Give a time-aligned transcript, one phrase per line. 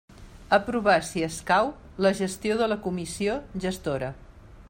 [0.55, 1.69] Aprovar, si escau,
[2.05, 4.13] la gestió de la Comissió Gestora.